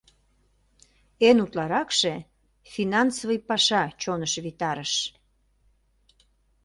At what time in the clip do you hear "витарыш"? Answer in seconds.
4.45-4.93